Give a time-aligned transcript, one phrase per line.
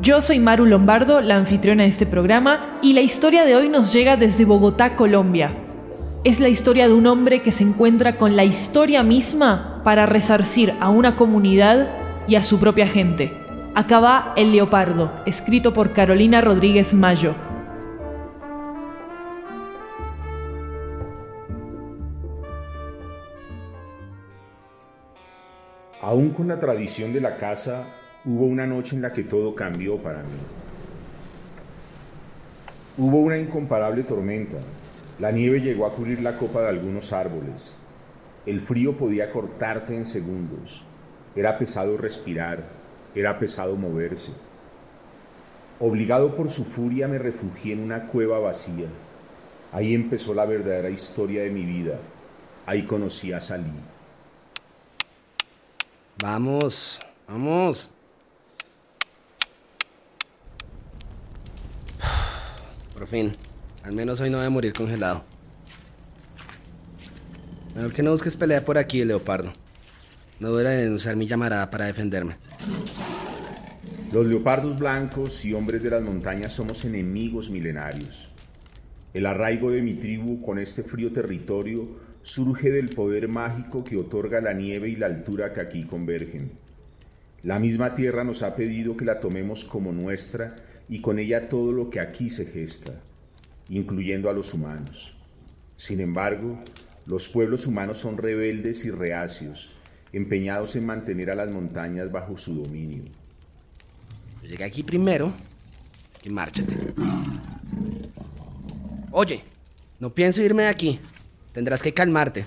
[0.00, 3.92] yo soy Maru Lombardo, la anfitriona de este programa, y la historia de hoy nos
[3.92, 5.52] llega desde Bogotá, Colombia.
[6.24, 10.72] Es la historia de un hombre que se encuentra con la historia misma para resarcir
[10.80, 11.90] a una comunidad
[12.26, 13.30] y a su propia gente.
[13.74, 17.34] Acá va El Leopardo, escrito por Carolina Rodríguez Mayo.
[26.00, 27.84] Aún con la tradición de la casa,
[28.24, 30.38] hubo una noche en la que todo cambió para mí.
[32.98, 34.58] Hubo una incomparable tormenta.
[35.18, 37.74] La nieve llegó a cubrir la copa de algunos árboles.
[38.46, 40.84] El frío podía cortarte en segundos.
[41.34, 42.64] Era pesado respirar,
[43.14, 44.32] era pesado moverse.
[45.78, 48.86] Obligado por su furia me refugié en una cueva vacía.
[49.72, 51.98] Ahí empezó la verdadera historia de mi vida.
[52.66, 53.72] Ahí conocí a Salí.
[56.22, 57.90] Vamos, vamos.
[63.00, 63.32] Por fin.
[63.82, 65.24] Al menos hoy no voy a morir congelado.
[67.74, 69.54] Mejor que no busques pelea por aquí, leopardo.
[70.38, 72.36] No duele en usar mi llamarada para defenderme.
[74.12, 78.28] Los leopardos blancos y hombres de las montañas somos enemigos milenarios.
[79.14, 81.88] El arraigo de mi tribu con este frío territorio
[82.20, 86.52] surge del poder mágico que otorga la nieve y la altura que aquí convergen.
[87.44, 90.52] La misma tierra nos ha pedido que la tomemos como nuestra
[90.90, 92.92] y con ella todo lo que aquí se gesta,
[93.68, 95.14] incluyendo a los humanos.
[95.76, 96.58] Sin embargo,
[97.06, 99.70] los pueblos humanos son rebeldes y reacios,
[100.12, 103.04] empeñados en mantener a las montañas bajo su dominio.
[104.42, 105.32] Llegué aquí primero
[106.24, 106.76] y márchate.
[109.12, 109.44] Oye,
[110.00, 111.00] no pienso irme de aquí.
[111.52, 112.46] Tendrás que calmarte.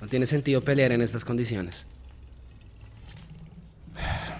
[0.00, 1.86] No tiene sentido pelear en estas condiciones.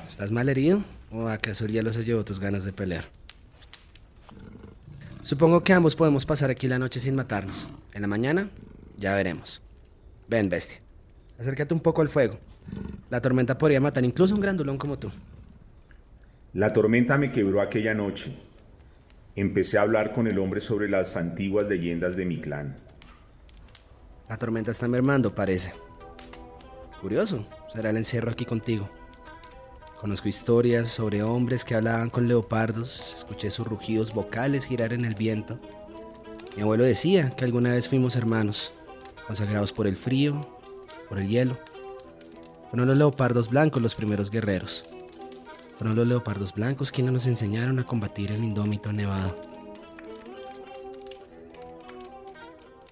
[0.09, 0.85] ¿Estás mal herido?
[1.11, 3.20] ¿O acaso el hielo se llevó tus ganas de pelear?
[5.31, 7.69] Supongo que ambos podemos pasar aquí la noche sin matarnos.
[7.95, 8.51] En la mañana,
[8.99, 9.63] ya veremos.
[10.27, 10.81] Ven, bestia.
[11.39, 12.41] Acércate un poco al fuego.
[13.11, 15.09] La tormenta podría matar incluso a un grandulón como tú.
[16.53, 18.37] La tormenta me quebró aquella noche.
[19.37, 22.75] Empecé a hablar con el hombre sobre las antiguas leyendas de mi clan.
[24.29, 25.73] La tormenta está mermando, parece.
[27.01, 28.91] Curioso, será el encierro aquí contigo.
[30.01, 35.15] Conozco historias sobre hombres que hablaban con leopardos, escuché sus rugidos vocales girar en el
[35.15, 35.59] viento.
[36.57, 38.73] Mi abuelo decía que alguna vez fuimos hermanos,
[39.27, 40.41] consagrados por el frío,
[41.07, 41.59] por el hielo.
[42.71, 44.85] Fueron los leopardos blancos los primeros guerreros.
[45.77, 49.37] Fueron los leopardos blancos quienes nos enseñaron a combatir el indómito nevado.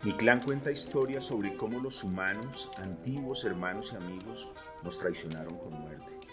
[0.02, 4.50] Mi clan cuenta historias sobre cómo los humanos, antiguos hermanos y amigos,
[4.84, 6.27] nos traicionaron con muerte.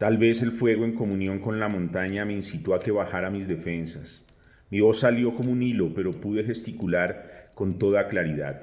[0.00, 3.46] Tal vez el fuego en comunión con la montaña me incitó a que bajara mis
[3.46, 4.24] defensas.
[4.70, 8.62] Mi voz salió como un hilo, pero pude gesticular con toda claridad.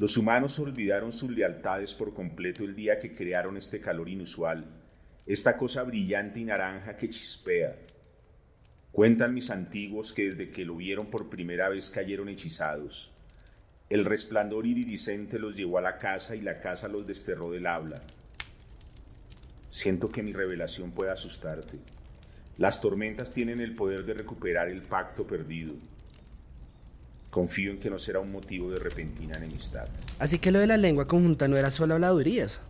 [0.00, 4.64] Los humanos olvidaron sus lealtades por completo el día que crearon este calor inusual,
[5.26, 7.76] esta cosa brillante y naranja que chispea.
[8.90, 13.12] Cuentan mis antiguos que desde que lo vieron por primera vez cayeron hechizados.
[13.88, 18.02] El resplandor iridiscente los llevó a la casa y la casa los desterró del habla.
[19.74, 21.80] Siento que mi revelación puede asustarte.
[22.58, 25.74] Las tormentas tienen el poder de recuperar el pacto perdido.
[27.28, 29.88] Confío en que no será un motivo de repentina enemistad.
[30.20, 32.60] Así que lo de la lengua conjunta no era solo habladurías.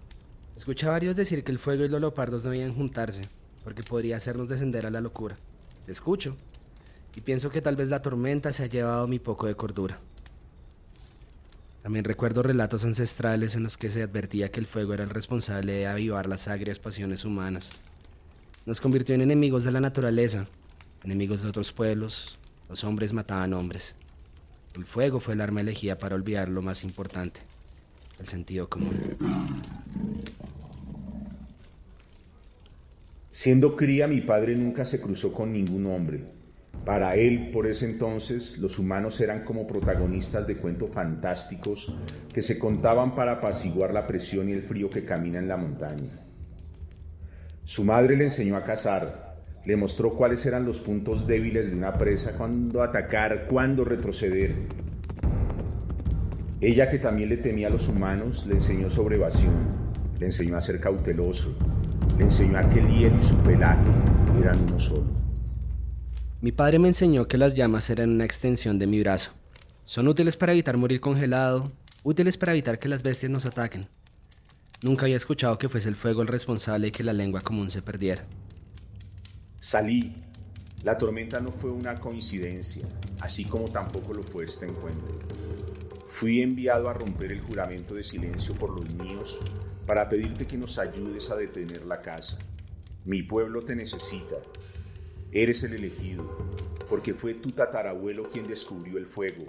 [0.56, 3.20] Escuché a varios decir que el fuego y los leopardos no debían juntarse,
[3.64, 5.36] porque podría hacernos descender a la locura.
[5.84, 6.38] Te escucho,
[7.14, 9.98] y pienso que tal vez la tormenta se ha llevado mi poco de cordura.
[11.84, 15.74] También recuerdo relatos ancestrales en los que se advertía que el fuego era el responsable
[15.74, 17.72] de avivar las agrias pasiones humanas.
[18.64, 20.46] Nos convirtió en enemigos de la naturaleza,
[21.04, 22.38] enemigos de otros pueblos.
[22.70, 23.94] Los hombres mataban hombres.
[24.74, 27.40] El fuego fue el arma elegida para olvidar lo más importante,
[28.18, 28.98] el sentido común.
[33.30, 36.24] Siendo cría, mi padre nunca se cruzó con ningún hombre.
[36.84, 41.96] Para él, por ese entonces, los humanos eran como protagonistas de cuentos fantásticos
[42.32, 46.12] que se contaban para apaciguar la presión y el frío que camina en la montaña.
[47.64, 49.34] Su madre le enseñó a cazar,
[49.64, 54.54] le mostró cuáles eran los puntos débiles de una presa, cuándo atacar, cuándo retroceder.
[56.60, 59.54] Ella, que también le temía a los humanos, le enseñó sobre evasión,
[60.20, 61.54] le enseñó a ser cauteloso,
[62.18, 63.90] le enseñó a que el hielo y su pelaje
[64.38, 65.23] eran uno solo.
[66.44, 69.30] Mi padre me enseñó que las llamas eran una extensión de mi brazo.
[69.86, 73.86] Son útiles para evitar morir congelado, útiles para evitar que las bestias nos ataquen.
[74.82, 77.80] Nunca había escuchado que fuese el fuego el responsable de que la lengua común se
[77.80, 78.26] perdiera.
[79.58, 80.16] Salí.
[80.82, 82.86] La tormenta no fue una coincidencia,
[83.22, 85.18] así como tampoco lo fue este encuentro.
[86.08, 89.40] Fui enviado a romper el juramento de silencio por los míos
[89.86, 92.38] para pedirte que nos ayudes a detener la casa.
[93.06, 94.36] Mi pueblo te necesita
[95.36, 96.38] Eres el elegido,
[96.88, 99.44] porque fue tu tatarabuelo quien descubrió el fuego.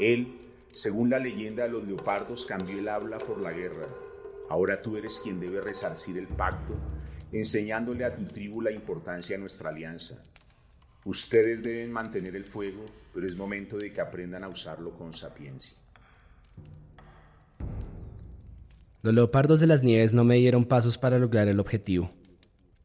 [0.00, 0.36] Él,
[0.72, 3.86] según la leyenda de los leopardos, cambió el habla por la guerra.
[4.50, 6.74] Ahora tú eres quien debe resarcir el pacto,
[7.30, 10.20] enseñándole a tu tribu la importancia de nuestra alianza.
[11.04, 15.78] Ustedes deben mantener el fuego, pero es momento de que aprendan a usarlo con sapiencia.
[19.02, 22.10] Los leopardos de las nieves no me dieron pasos para lograr el objetivo.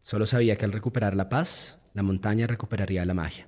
[0.03, 3.47] Solo sabía que al recuperar la paz, la montaña recuperaría la magia.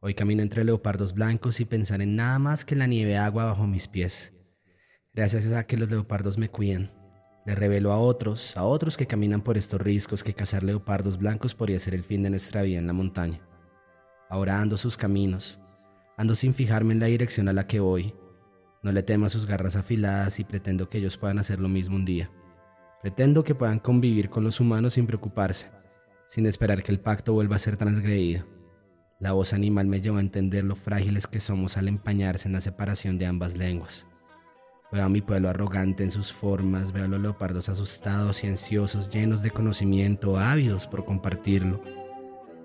[0.00, 3.66] Hoy camino entre leopardos blancos y pensar en nada más que la nieve agua bajo
[3.66, 4.34] mis pies.
[5.14, 6.90] Gracias a que los leopardos me cuiden.
[7.46, 11.54] Le revelo a otros, a otros que caminan por estos riscos, que cazar leopardos blancos
[11.54, 13.40] podría ser el fin de nuestra vida en la montaña.
[14.28, 15.58] Ahora ando sus caminos,
[16.18, 18.14] ando sin fijarme en la dirección a la que voy.
[18.82, 21.96] No le temo a sus garras afiladas y pretendo que ellos puedan hacer lo mismo
[21.96, 22.30] un día.
[23.00, 25.81] Pretendo que puedan convivir con los humanos sin preocuparse
[26.32, 28.46] sin esperar que el pacto vuelva a ser transgredido.
[29.20, 32.62] La voz animal me llevó a entender lo frágiles que somos al empañarse en la
[32.62, 34.06] separación de ambas lenguas.
[34.90, 39.10] Veo a mi pueblo arrogante en sus formas, veo a los leopardos asustados y ansiosos,
[39.10, 41.82] llenos de conocimiento, ávidos por compartirlo.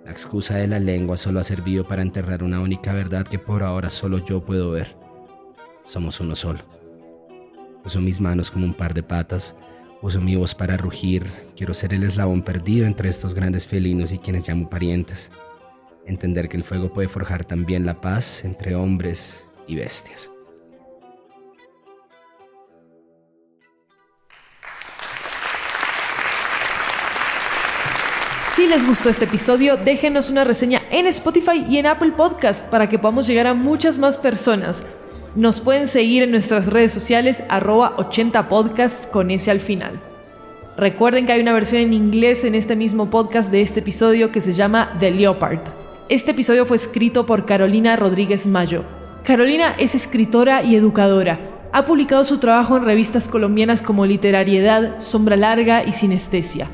[0.06, 3.64] La excusa de la lengua solo ha servido para enterrar una única verdad que por
[3.64, 4.96] ahora solo yo puedo ver.
[5.84, 6.62] Somos uno solo.
[7.84, 9.58] Uso mis manos como un par de patas,
[10.02, 14.20] Uso mi voz para rugir, quiero ser el eslabón perdido entre estos grandes felinos y
[14.20, 15.32] quienes llamo parientes.
[16.06, 20.30] Entender que el fuego puede forjar también la paz entre hombres y bestias.
[28.56, 32.88] Si les gustó este episodio, déjenos una reseña en Spotify y en Apple Podcast para
[32.88, 34.84] que podamos llegar a muchas más personas.
[35.38, 40.02] Nos pueden seguir en nuestras redes sociales arroba 80 podcasts con ese al final.
[40.78, 44.42] Recuerden que hay una versión en inglés en este mismo podcast de este episodio que
[44.42, 45.60] se llama The Leopard.
[46.10, 48.84] Este episodio fue escrito por Carolina Rodríguez Mayo.
[49.24, 51.40] Carolina es escritora y educadora.
[51.72, 56.68] Ha publicado su trabajo en revistas colombianas como Literariedad, Sombra Larga y Sinestesia.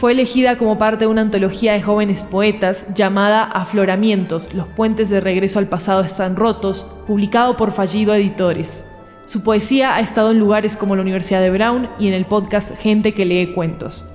[0.00, 5.20] Fue elegida como parte de una antología de jóvenes poetas llamada Afloramientos, los puentes de
[5.20, 8.90] regreso al pasado están rotos, publicado por Fallido Editores.
[9.26, 12.74] Su poesía ha estado en lugares como la Universidad de Brown y en el podcast
[12.78, 14.06] Gente que lee cuentos.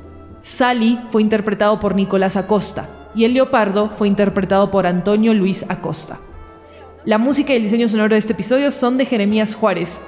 [0.41, 6.17] Sally fue interpretado por Nicolás Acosta y El Leopardo fue interpretado por Antonio Luis Acosta.
[7.03, 10.01] La música y el diseño sonoro de este episodio son de Jeremías Juárez,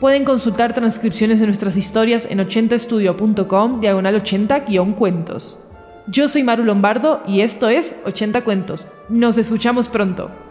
[0.00, 5.62] Pueden consultar transcripciones de nuestras historias en 80estudio.com diagonal 80-cuentos.
[6.06, 8.88] Yo soy Maru Lombardo y esto es 80 Cuentos.
[9.08, 10.45] Nos escuchamos pronto.